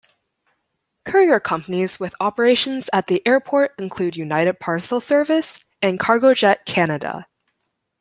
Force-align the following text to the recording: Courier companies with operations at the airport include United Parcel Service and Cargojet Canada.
Courier 1.05 1.39
companies 1.39 1.99
with 1.99 2.15
operations 2.19 2.89
at 2.91 3.05
the 3.05 3.21
airport 3.23 3.77
include 3.77 4.15
United 4.17 4.59
Parcel 4.59 4.99
Service 4.99 5.63
and 5.79 5.99
Cargojet 5.99 6.65
Canada. 6.65 7.27